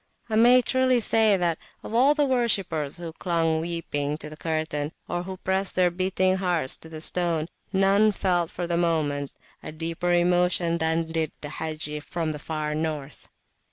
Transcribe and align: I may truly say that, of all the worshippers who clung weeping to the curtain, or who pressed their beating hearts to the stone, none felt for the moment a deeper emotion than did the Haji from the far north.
I 0.31 0.35
may 0.35 0.63
truly 0.63 0.99
say 0.99 1.37
that, 1.37 1.59
of 1.83 1.93
all 1.93 2.15
the 2.15 2.25
worshippers 2.25 2.97
who 2.97 3.13
clung 3.13 3.59
weeping 3.59 4.17
to 4.17 4.31
the 4.31 4.35
curtain, 4.35 4.93
or 5.07 5.21
who 5.21 5.37
pressed 5.37 5.75
their 5.75 5.91
beating 5.91 6.37
hearts 6.37 6.75
to 6.77 6.89
the 6.89 7.01
stone, 7.01 7.45
none 7.71 8.11
felt 8.11 8.49
for 8.49 8.65
the 8.65 8.77
moment 8.77 9.31
a 9.61 9.71
deeper 9.71 10.11
emotion 10.11 10.79
than 10.79 11.05
did 11.11 11.31
the 11.41 11.49
Haji 11.49 11.99
from 11.99 12.31
the 12.31 12.39
far 12.39 12.73
north. 12.73 13.29